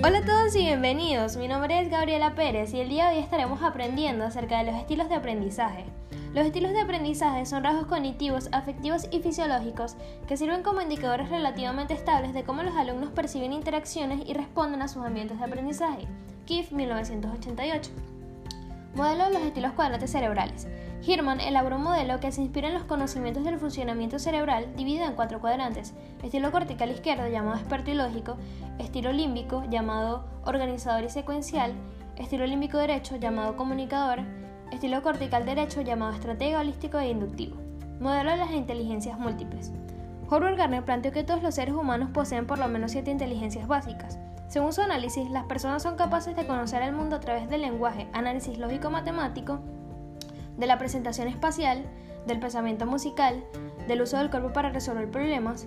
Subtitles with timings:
[0.00, 1.36] Hola a todos y bienvenidos.
[1.36, 4.80] Mi nombre es Gabriela Pérez y el día de hoy estaremos aprendiendo acerca de los
[4.80, 5.86] estilos de aprendizaje.
[6.34, 9.96] Los estilos de aprendizaje son rasgos cognitivos, afectivos y fisiológicos
[10.28, 14.88] que sirven como indicadores relativamente estables de cómo los alumnos perciben interacciones y responden a
[14.88, 16.06] sus ambientes de aprendizaje.
[16.46, 17.90] KIF 1988.
[18.94, 20.66] Modelo de los estilos cuadrantes cerebrales.
[21.06, 25.14] Hirman elaboró un modelo que se inspira en los conocimientos del funcionamiento cerebral dividido en
[25.14, 25.94] cuatro cuadrantes.
[26.22, 28.36] Estilo cortical izquierdo llamado experto y lógico,
[28.78, 31.72] estilo límbico llamado organizador y secuencial,
[32.16, 34.20] estilo límbico derecho llamado comunicador,
[34.72, 37.56] estilo cortical derecho llamado estratega holístico e inductivo.
[38.00, 39.72] Modelo de las inteligencias múltiples.
[40.30, 44.18] Howard Gardner planteó que todos los seres humanos poseen por lo menos siete inteligencias básicas.
[44.48, 48.08] Según su análisis, las personas son capaces de conocer el mundo a través del lenguaje,
[48.12, 49.60] análisis lógico-matemático,
[50.56, 51.84] de la presentación espacial,
[52.26, 53.42] del pensamiento musical,
[53.86, 55.66] del uso del cuerpo para resolver problemas,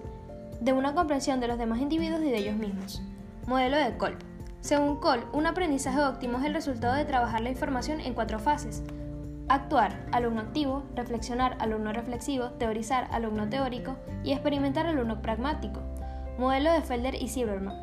[0.60, 3.02] de una comprensión de los demás individuos y de ellos mismos.
[3.48, 4.20] Modelo de Kolb.
[4.60, 8.84] Según Kolb, un aprendizaje óptimo es el resultado de trabajar la información en cuatro fases.
[9.52, 15.82] Actuar, alumno activo, reflexionar, alumno reflexivo, teorizar, alumno teórico y experimentar, alumno pragmático.
[16.38, 17.76] Modelo de Felder y Silverman.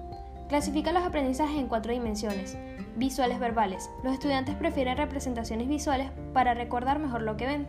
[0.49, 2.57] Clasifica los aprendizajes en cuatro dimensiones.
[2.97, 3.91] Visuales verbales.
[4.03, 7.67] Los estudiantes prefieren representaciones visuales para recordar mejor lo que ven.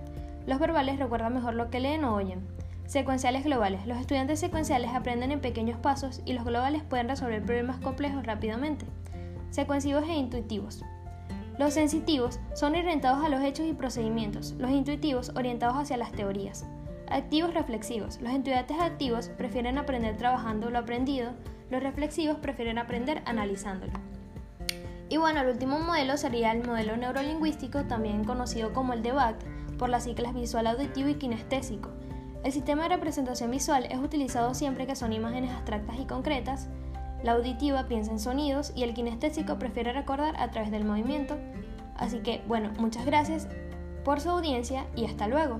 [0.47, 2.47] Los verbales recuerdan mejor lo que leen o oyen.
[2.86, 3.86] Secuenciales globales.
[3.86, 8.86] Los estudiantes secuenciales aprenden en pequeños pasos y los globales pueden resolver problemas complejos rápidamente.
[9.50, 10.86] Secuencivos e intuitivos.
[11.59, 16.65] Los sensitivos son orientados a los hechos y procedimientos, los intuitivos orientados hacia las teorías.
[17.09, 18.21] Activos reflexivos.
[18.21, 21.31] Los estudiantes activos prefieren aprender trabajando lo aprendido,
[21.69, 23.91] los reflexivos prefieren aprender analizándolo.
[25.09, 29.43] Y bueno, el último modelo sería el modelo neurolingüístico, también conocido como el de BACT,
[29.77, 31.89] por las siglas visual, auditivo y kinestésico.
[32.45, 36.69] El sistema de representación visual es utilizado siempre que son imágenes abstractas y concretas.
[37.23, 41.38] La auditiva piensa en sonidos y el kinestésico prefiere recordar a través del movimiento.
[41.98, 43.48] Así que, bueno, muchas gracias
[44.05, 45.60] por su audiencia y hasta luego.